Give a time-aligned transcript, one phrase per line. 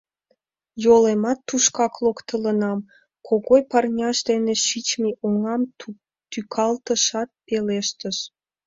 [0.83, 2.79] —Йолемат тушакак локтылынам,—
[3.27, 5.61] Когой парняж дене шичме оҥам
[6.31, 8.17] тӱкалтышат, пелештыш...